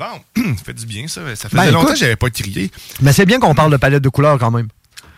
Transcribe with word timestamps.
Bon, 0.00 0.06
ça 0.56 0.64
fait 0.64 0.72
du 0.72 0.86
bien, 0.86 1.06
ça. 1.08 1.20
Ça 1.36 1.50
faisait 1.50 1.62
Ben, 1.62 1.70
longtemps 1.72 1.92
que 1.92 1.98
j'avais 1.98 2.16
pas 2.16 2.30
crié. 2.30 2.70
Mais 3.02 3.12
c'est 3.12 3.26
bien 3.26 3.38
qu'on 3.38 3.54
parle 3.54 3.70
de 3.70 3.76
palette 3.76 4.02
de 4.02 4.08
couleurs 4.08 4.38
quand 4.38 4.50
même. 4.50 4.68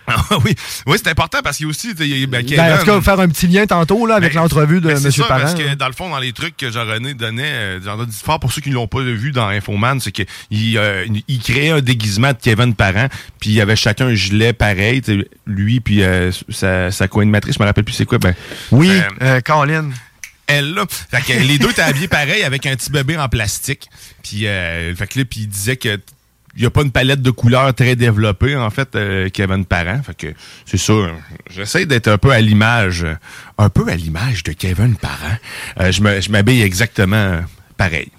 Ah 0.09 0.17
oui, 0.45 0.57
oui 0.89 0.97
c'est 1.01 1.09
important 1.09 1.39
parce 1.45 1.57
qu'il 1.59 1.67
y 1.67 1.69
a 1.69 1.71
aussi, 1.71 1.93
y 1.97 2.25
a- 2.25 2.27
ben, 2.27 2.45
Ben, 2.45 2.75
en 2.75 2.79
tout 2.79 2.85
cas, 2.87 2.93
Kevin- 2.95 3.03
faire 3.03 3.21
un 3.21 3.29
petit 3.29 3.47
lien 3.47 3.65
tantôt 3.67 4.05
là, 4.05 4.17
avec 4.17 4.35
Ben, 4.35 4.41
l'entrevue 4.41 4.81
de 4.81 4.89
ben, 4.89 4.97
M. 4.97 5.13
Parent. 5.29 5.41
parce 5.41 5.55
que 5.55 5.75
dans 5.77 5.87
le 5.87 5.93
fond, 5.93 6.11
dans 6.11 6.19
les 6.19 6.33
trucs 6.33 6.57
que 6.57 6.73
Jean-René 6.73 7.15
donnait, 7.15 7.45
euh, 7.45 7.81
j'en 7.85 8.03
ai 8.03 8.07
dit 8.07 8.19
fort 8.21 8.41
pour 8.41 8.53
ceux 8.53 8.61
qui 8.61 8.71
ne 8.71 8.75
l'ont 8.75 8.89
pas 8.89 9.01
vu 9.03 9.31
dans 9.31 9.47
Infoman, 9.47 10.01
c'est 10.01 10.11
qu'il 10.11 10.27
euh, 10.77 11.07
il 11.29 11.39
créait 11.39 11.71
un 11.71 11.81
déguisement 11.81 12.33
de 12.33 12.39
Kevin 12.43 12.75
Parent, 12.75 13.07
puis 13.39 13.51
il 13.51 13.55
y 13.55 13.61
avait 13.61 13.77
chacun 13.77 14.09
un 14.09 14.15
gilet 14.15 14.53
pareil, 14.53 15.01
lui 15.47 15.79
puis 15.79 16.03
euh, 16.03 16.33
sa, 16.49 16.91
sa 16.91 17.07
co-animatrice, 17.07 17.55
je 17.55 17.63
me 17.63 17.67
rappelle 17.67 17.85
plus 17.85 17.95
c'est 17.95 18.05
quoi, 18.05 18.19
ben... 18.19 18.35
Oui, 18.73 18.91
euh, 18.91 19.03
euh, 19.23 19.41
Colin. 19.41 19.91
Elle 20.47 20.75
là. 20.75 20.85
Fait 20.89 21.23
que 21.23 21.39
les 21.39 21.59
deux 21.59 21.71
étaient 21.71 21.83
habillés 21.83 22.09
pareil 22.09 22.43
avec 22.43 22.67
un 22.67 22.75
petit 22.77 22.91
bébé 22.91 23.17
en 23.17 23.29
plastique. 23.29 23.89
Puis 24.23 24.47
euh, 24.47 24.95
fait 24.95 25.07
que 25.07 25.19
là, 25.19 25.25
puis 25.25 25.41
il 25.41 25.49
disait 25.49 25.77
que 25.77 25.99
il 26.55 26.61
n'y 26.61 26.67
a 26.67 26.71
pas 26.71 26.83
une 26.83 26.93
palette 26.93 27.23
de 27.23 27.31
couleurs 27.31 27.73
très 27.73 27.97
développée, 27.97 28.55
en 28.59 28.69
fait, 28.69 28.95
euh, 28.95 29.31
Kevin 29.31 29.65
Parent. 29.65 30.03
Fait 30.05 30.15
que 30.15 30.35
c'est 30.67 30.77
ça. 30.77 30.93
J'essaie 31.49 31.87
d'être 31.87 32.09
un 32.09 32.19
peu 32.19 32.31
à 32.31 32.41
l'image, 32.43 33.07
un 33.57 33.71
peu 33.71 33.89
à 33.89 33.95
l'image 33.97 34.43
de 34.43 34.53
Kevin 34.53 34.95
Parent. 34.97 35.39
Euh, 35.81 35.91
je 35.91 36.31
m'habille 36.31 36.61
exactement 36.61 37.41
pareil. 37.79 38.11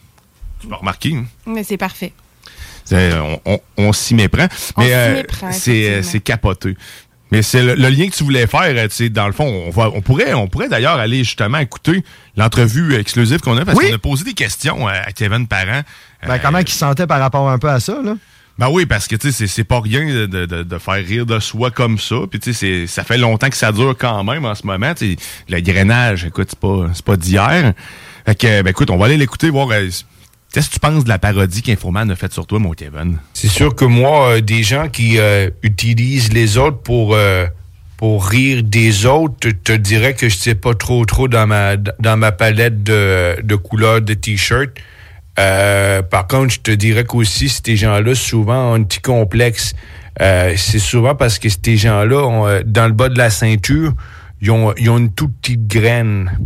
Tu 0.59 0.67
l'as 0.67 0.77
remarqué, 0.77 1.13
hein? 1.15 1.25
Mais 1.45 1.63
c'est 1.63 1.77
parfait. 1.77 2.11
On, 2.91 3.39
on- 3.45 3.59
on 3.77 3.93
s'y 3.93 4.15
méprend. 4.15 4.47
On 4.77 4.81
Mais 4.81 4.93
euh, 4.95 6.01
c'est 6.01 6.19
capoté. 6.19 6.75
Mais 7.33 7.41
c'est 7.41 7.63
le, 7.63 7.73
le 7.73 7.89
lien 7.89 8.07
que 8.07 8.13
tu 8.15 8.23
voulais 8.23 8.45
faire, 8.47 8.61
euh, 8.77 8.87
tu 8.87 8.95
sais, 8.95 9.09
dans 9.09 9.25
le 9.25 9.33
fond, 9.33 9.45
on, 9.67 9.71
va, 9.71 9.89
on 9.93 10.01
pourrait, 10.01 10.33
on 10.35 10.47
pourrait 10.47 10.69
d'ailleurs 10.69 10.99
aller 10.99 11.23
justement 11.23 11.57
écouter 11.57 12.03
l'entrevue 12.37 12.93
exclusive 12.95 13.39
qu'on 13.39 13.57
a 13.57 13.65
parce 13.65 13.77
Oui. 13.77 13.89
qu'on 13.89 13.95
a 13.95 13.97
posé 13.97 14.23
des 14.23 14.33
questions 14.33 14.87
euh, 14.87 14.91
à 14.91 15.11
Kevin 15.11 15.47
Parent. 15.47 15.81
Ben, 16.27 16.37
comment 16.37 16.59
il 16.59 16.67
se 16.69 16.77
sentait 16.77 17.07
par 17.07 17.19
rapport 17.19 17.49
un 17.49 17.57
peu 17.57 17.69
à 17.69 17.79
ça, 17.79 17.97
là? 18.03 18.15
Ben 18.59 18.69
oui, 18.69 18.85
parce 18.85 19.07
que 19.07 19.15
tu 19.15 19.31
sais, 19.31 19.47
c'est- 19.47 19.63
pas 19.63 19.81
rien 19.81 20.05
de, 20.05 20.45
de- 20.45 20.77
faire 20.77 20.93
rire 21.03 21.25
de 21.25 21.39
soi 21.39 21.71
comme 21.71 21.97
ça. 21.97 22.17
Puis 22.29 22.39
tu 22.39 22.53
sais, 22.53 22.85
ça 22.85 23.03
fait 23.03 23.17
longtemps 23.17 23.49
que 23.49 23.57
ça 23.57 23.71
dure 23.71 23.95
quand 23.97 24.23
même 24.23 24.45
en 24.45 24.53
ce 24.53 24.67
moment. 24.67 24.93
Tu 24.93 25.13
sais, 25.13 25.17
le 25.49 25.59
grainage, 25.59 26.25
écoute, 26.25 26.49
c'est 26.51 26.59
pas, 26.59 26.87
c'est 26.93 27.03
pas 27.03 27.17
d'hier. 27.17 27.73
Fait 28.27 28.35
que, 28.35 28.61
ben 28.61 28.69
écoute, 28.69 28.91
on 28.91 28.97
va 28.97 29.07
aller 29.07 29.17
l'écouter, 29.17 29.49
voir. 29.49 29.69
Qu'est-ce 30.53 30.69
que 30.69 30.75
tu 30.75 30.79
penses 30.79 31.03
de 31.03 31.09
la 31.09 31.17
parodie 31.17 31.63
qu'Infoman 31.63 32.11
a 32.11 32.15
faite 32.15 32.31
sur 32.31 32.45
toi, 32.45 32.59
mon 32.59 32.73
Kevin? 32.73 33.17
C'est 33.33 33.47
sûr 33.47 33.73
que 33.73 33.85
moi, 33.85 34.33
euh, 34.33 34.41
des 34.41 34.61
gens 34.61 34.87
qui 34.87 35.17
euh, 35.17 35.49
utilisent 35.63 36.31
les 36.31 36.59
autres 36.59 36.77
pour, 36.77 37.15
euh, 37.15 37.47
pour 37.97 38.27
rire 38.27 38.61
des 38.61 39.07
autres, 39.07 39.49
te, 39.63 39.71
dirais 39.71 40.13
que 40.13 40.29
je 40.29 40.37
sais 40.37 40.53
pas 40.53 40.75
trop 40.75 41.05
trop 41.05 41.27
dans 41.27 41.47
ma, 41.47 41.75
dans 41.75 42.17
ma 42.17 42.31
palette 42.31 42.83
de, 42.83 43.41
de 43.41 43.55
couleurs 43.55 44.01
de 44.01 44.13
T-shirt. 44.13 44.69
Euh, 45.39 46.03
par 46.03 46.27
contre, 46.27 46.53
je 46.53 46.59
te 46.59 46.69
dirais 46.69 47.03
qu'aussi, 47.03 47.49
ces 47.49 47.75
gens-là, 47.75 48.13
souvent, 48.13 48.73
ont 48.73 48.75
un 48.75 48.83
petit 48.83 49.01
complexe. 49.01 49.73
Euh, 50.21 50.53
c'est 50.55 50.77
souvent 50.77 51.15
parce 51.15 51.39
que 51.39 51.49
ces 51.49 51.77
gens-là, 51.77 52.47
euh, 52.47 52.63
dans 52.63 52.85
le 52.85 52.93
bas 52.93 53.09
de 53.09 53.17
la 53.17 53.31
ceinture, 53.31 53.93
ils 54.39 54.51
ont, 54.51 54.71
ils 54.77 54.87
ont 54.91 54.99
une 54.99 55.11
toute 55.11 55.33
petite 55.41 55.65
graine. 55.65 56.37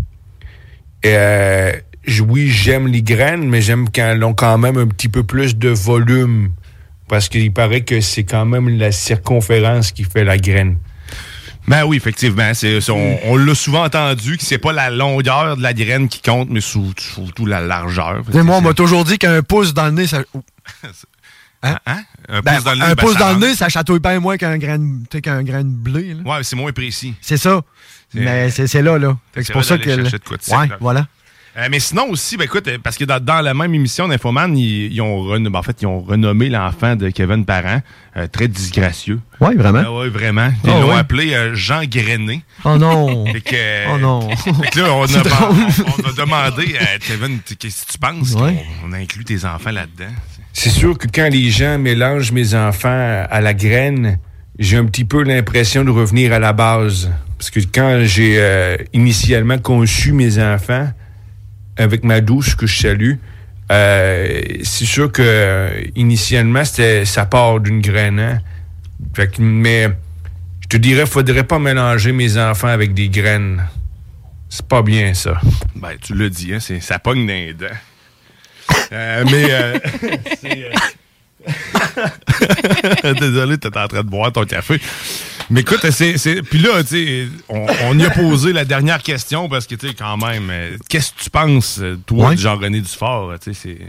Oui, 2.27 2.49
j'aime 2.49 2.87
les 2.87 3.01
graines, 3.01 3.47
mais 3.49 3.61
j'aime 3.61 3.87
quand 3.93 4.03
elles 4.05 4.23
ont 4.23 4.33
quand 4.33 4.57
même 4.57 4.77
un 4.77 4.87
petit 4.87 5.09
peu 5.09 5.23
plus 5.23 5.55
de 5.55 5.69
volume. 5.69 6.51
Parce 7.07 7.29
qu'il 7.29 7.53
paraît 7.53 7.81
que 7.81 8.01
c'est 8.01 8.23
quand 8.25 8.45
même 8.45 8.67
la 8.77 8.91
circonférence 8.91 9.91
qui 9.93 10.03
fait 10.03 10.23
la 10.25 10.37
graine. 10.37 10.77
Ben 11.67 11.83
oui, 11.85 11.97
effectivement. 11.97 12.53
C'est, 12.53 12.79
c'est- 12.81 12.91
on 12.91 13.19
on 13.25 13.35
l'a 13.37 13.55
souvent 13.55 13.83
entendu 13.85 14.37
que 14.37 14.43
c'est 14.43 14.57
pas 14.57 14.71
la 14.73 14.89
longueur 14.89 15.57
de 15.57 15.61
la 15.61 15.73
graine 15.73 16.07
qui 16.09 16.21
compte, 16.21 16.49
mais 16.49 16.61
surtout 16.61 17.45
la 17.45 17.61
largeur. 17.61 18.23
Sais, 18.31 18.43
moi, 18.43 18.57
on 18.57 18.61
m'a 18.61 18.73
toujours 18.73 19.03
dit 19.05 19.17
qu'un 19.17 19.41
pouce 19.41 19.73
dans 19.73 19.85
le 19.85 19.91
nez, 19.91 20.07
ça. 20.07 20.21
Hein? 21.63 21.75
Un 22.29 22.41
Ben, 22.41 22.53
pouce 22.55 22.63
dans 22.63 22.71
le 22.73 22.77
nez, 22.77 22.83
un 22.85 22.89
ben, 22.89 22.95
pouce 22.95 23.17
dans 23.17 23.33
le 23.33 23.39
nez, 23.39 23.55
ça 23.55 23.67
chatouille 23.67 23.99
bien 23.99 24.19
moins 24.19 24.37
qu'un 24.37 24.57
grain, 24.57 24.79
qu'un 25.21 25.43
grain 25.43 25.63
de 25.63 25.69
blé. 25.69 26.13
là. 26.13 26.21
Ouais, 26.37 26.43
c'est 26.43 26.55
moins 26.55 26.71
précis. 26.71 27.15
C'est 27.19 27.37
ça. 27.37 27.61
C'est- 28.13 28.19
Mais 28.19 28.49
c'est 28.51 28.67
c'est 28.67 28.81
là, 28.81 28.97
là. 28.97 29.17
C'est 29.35 29.51
pour 29.51 29.65
ça 29.65 29.77
que. 29.77 29.83
chercher 29.95 30.19
de 30.19 30.23
quoi 30.23 30.37
de 30.37 30.43
sec, 30.43 30.57
ouais, 30.57 30.67
là. 30.67 30.77
voilà. 30.79 31.07
Euh, 31.57 31.67
mais 31.71 31.79
sinon 31.79 32.09
aussi, 32.11 32.37
ben 32.37 32.43
écoute, 32.43 32.67
euh, 32.67 32.77
parce 32.83 32.97
que 32.97 33.03
dans, 33.05 33.19
dans 33.19 33.41
la 33.41 33.55
même 33.55 33.73
émission 33.73 34.07
d'Infoman, 34.07 34.55
ils, 34.55 34.93
ils 34.93 35.01
ont 35.01 35.23
renom- 35.23 35.49
ben, 35.49 35.57
en 35.57 35.63
fait, 35.63 35.81
ils 35.81 35.87
ont 35.87 36.01
renommé 36.01 36.49
l'enfant 36.49 36.95
de 36.95 37.09
Kevin 37.09 37.45
Parent, 37.45 37.81
euh, 38.15 38.27
très 38.27 38.47
disgracieux. 38.47 39.19
Ouais, 39.39 39.55
vraiment? 39.55 39.81
Ah 39.83 39.91
ouais, 39.91 40.09
vraiment. 40.09 40.51
Ils 40.63 40.69
Ah 40.69 40.79
l'ont 40.81 40.89
ouais? 40.89 40.95
appelé 40.99 41.33
euh, 41.33 41.55
Jean 41.55 41.81
Grené. 41.85 42.43
Oh 42.63 42.77
non. 42.77 43.25
Fait 43.33 43.41
que, 43.41 43.91
Oh 43.91 43.97
non. 43.97 44.29
fait 44.35 44.69
que 44.71 44.79
là, 44.81 44.93
on 44.93 45.03
a, 45.03 45.07
drôle. 45.07 45.55
on, 45.87 46.03
on 46.03 46.09
a 46.09 46.13
demandé 46.13 46.75
à 46.79 46.99
Kevin, 46.99 47.39
qu'est-ce 47.57 47.85
que 47.87 47.91
tu 47.93 47.97
penses 47.97 48.33
Ouais. 48.35 48.63
qu'on 48.81 48.89
on 48.89 48.93
a 48.93 48.97
inclus 48.97 49.23
tes 49.23 49.43
enfants 49.45 49.71
là-dedans? 49.71 50.13
C'est 50.53 50.69
sûr 50.69 50.95
que 50.97 51.07
quand 51.11 51.29
les 51.31 51.49
gens 51.49 51.79
mélangent 51.79 52.31
mes 52.31 52.53
enfants 52.53 53.25
à 53.29 53.41
la 53.41 53.53
graine, 53.55 54.19
j'ai 54.59 54.77
un 54.77 54.85
petit 54.85 55.05
peu 55.05 55.23
l'impression 55.23 55.83
de 55.83 55.89
revenir 55.89 56.33
à 56.33 56.39
la 56.39 56.53
base. 56.53 57.11
Parce 57.39 57.49
que 57.49 57.59
quand 57.73 58.01
j'ai 58.03 58.35
euh, 58.37 58.77
initialement 58.93 59.57
conçu 59.57 60.11
mes 60.13 60.37
enfants, 60.43 60.87
avec 61.77 62.03
ma 62.03 62.21
douce 62.21 62.55
que 62.55 62.65
je 62.67 62.79
salue, 62.81 63.13
euh, 63.71 64.41
c'est 64.63 64.85
sûr 64.85 65.11
que 65.11 65.21
euh, 65.23 65.69
initialement, 65.95 66.63
c'était 66.65 67.05
ça 67.05 67.25
part 67.25 67.59
d'une 67.59 67.81
graine. 67.81 68.19
hein. 68.19 68.39
Fait 69.15 69.27
que, 69.31 69.41
mais 69.41 69.89
je 70.61 70.67
te 70.69 70.77
dirais, 70.77 71.05
faudrait 71.05 71.43
pas 71.43 71.59
mélanger 71.59 72.11
mes 72.11 72.37
enfants 72.37 72.67
avec 72.69 72.93
des 72.93 73.09
graines. 73.09 73.63
C'est 74.49 74.65
pas 74.65 74.81
bien, 74.81 75.13
ça. 75.13 75.39
Ben, 75.75 75.95
tu 76.01 76.13
l'as 76.15 76.29
dit, 76.29 76.53
hein, 76.53 76.59
c'est- 76.59 76.79
ça 76.79 76.99
pogne 76.99 77.27
dans 77.27 77.33
les 77.33 77.53
dents. 77.53 77.65
Euh, 78.91 79.23
mais. 79.29 79.45
euh, 79.49 79.77
c'est, 80.41 80.65
euh, 80.65 80.71
Désolé, 83.19 83.57
t'es 83.57 83.75
en 83.77 83.87
train 83.87 84.03
de 84.03 84.09
boire 84.09 84.31
ton 84.31 84.45
café. 84.45 84.79
Mais 85.49 85.61
écoute, 85.61 85.79
c'est. 85.91 86.17
c'est- 86.17 86.41
Puis 86.41 86.59
là, 86.59 86.83
tu 86.83 86.89
sais, 86.89 87.27
on, 87.49 87.65
on 87.85 87.97
y 87.99 88.05
a 88.05 88.09
posé 88.09 88.51
la 88.53 88.65
dernière 88.65 89.01
question 89.01 89.47
parce 89.47 89.65
que, 89.67 89.75
tu 89.75 89.87
sais, 89.87 89.93
quand 89.93 90.17
même, 90.17 90.49
euh, 90.49 90.77
qu'est-ce 90.89 91.11
que 91.13 91.19
tu 91.23 91.29
penses, 91.29 91.79
euh, 91.81 91.97
toi, 92.05 92.29
Ouais. 92.29 92.35
de 92.35 92.39
Jean-René 92.41 92.81
Dufort? 92.81 93.33
Tu 93.39 93.53
sais, 93.53 93.59
c'est- 93.61 93.87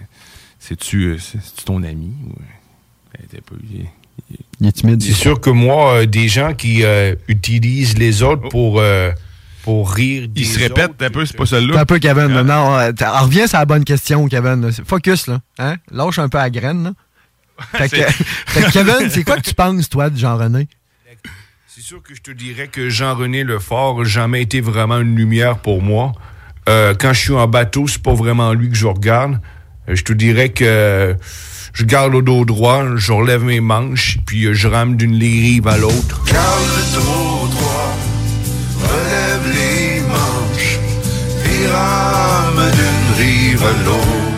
c'est-tu 0.60 1.04
euh, 1.06 1.18
c'est- 1.18 1.38
c'est-tu 1.42 1.64
ton 1.64 1.82
ami? 1.82 2.12
Ben, 3.12 3.24
t'es 3.30 3.40
pas- 3.40 3.56
il 3.72 3.80
est- 3.80 3.88
Il 4.60 4.66
est 4.66 4.72
timide. 4.72 5.00
C'est 5.02 5.12
sûr 5.12 5.40
que 5.40 5.48
moi, 5.50 5.94
euh, 6.02 6.06
des 6.06 6.28
gens 6.28 6.52
qui 6.52 6.82
euh, 6.84 7.14
utilisent 7.28 7.96
les 7.96 8.22
autres 8.22 8.48
pour, 8.48 8.78
euh, 8.80 9.10
pour 9.62 9.90
rire 9.92 10.28
des 10.28 10.40
Il 10.42 10.46
se 10.46 10.58
répète 10.58 10.90
autres, 10.90 11.04
un 11.06 11.10
peu, 11.10 11.24
c'est 11.24 11.36
pas 11.36 11.46
C'est 11.46 11.56
celle-là. 11.60 11.80
un 11.80 11.84
peu, 11.86 11.98
Kevin. 11.98 12.26
là. 12.28 12.42
Non, 12.42 12.76
euh, 12.76 12.92
alors, 13.00 13.22
reviens 13.24 13.46
sur 13.46 13.58
la 13.58 13.64
bonne 13.64 13.84
question, 13.84 14.26
Kevin. 14.28 14.60
là. 14.60 14.68
Focus, 14.86 15.28
là. 15.28 15.40
Hein? 15.58 15.76
Lâche 15.92 16.18
un 16.18 16.28
peu 16.28 16.38
la 16.38 16.50
graine, 16.50 16.82
là. 16.84 16.92
Fait 17.78 17.88
que, 17.88 17.96
C'est- 17.96 18.12
fait 18.12 18.62
que, 18.62 18.70
Kevin, 18.72 19.10
c'est 19.10 19.24
quoi 19.24 19.36
que 19.36 19.42
tu 19.48 19.54
penses, 19.54 19.88
toi, 19.88 20.10
de 20.10 20.18
Jean-René? 20.18 20.68
C'est 21.78 21.84
sûr 21.84 22.02
que 22.02 22.12
je 22.12 22.20
te 22.20 22.32
dirais 22.32 22.66
que 22.66 22.88
Jean-René 22.88 23.44
Lefort 23.44 23.98
n'a 23.98 24.04
jamais 24.04 24.42
été 24.42 24.60
vraiment 24.60 24.98
une 24.98 25.14
lumière 25.14 25.58
pour 25.58 25.80
moi. 25.80 26.10
Euh, 26.68 26.92
quand 26.98 27.12
je 27.12 27.20
suis 27.20 27.34
en 27.34 27.46
bateau, 27.46 27.86
c'est 27.86 28.02
pas 28.02 28.14
vraiment 28.14 28.52
lui 28.52 28.68
que 28.68 28.74
je 28.74 28.88
regarde. 28.88 29.40
Euh, 29.88 29.94
je 29.94 30.02
te 30.02 30.12
dirais 30.12 30.48
que 30.48 31.14
je 31.72 31.84
garde 31.84 32.14
le 32.14 32.22
dos 32.22 32.44
droit, 32.44 32.84
je 32.96 33.12
relève 33.12 33.44
mes 33.44 33.60
manches, 33.60 34.18
puis 34.26 34.46
euh, 34.46 34.54
je 34.54 34.66
rame 34.66 34.96
d'une 34.96 35.16
rive 35.16 35.68
à 35.68 35.78
l'autre. 35.78 36.24
Garde 36.24 36.64
le 36.66 36.94
dos 36.96 37.46
droit, 37.46 37.96
relève 38.80 39.54
les 39.54 40.00
manches, 40.00 40.80
rame 41.70 42.56
l'autre. 43.84 44.37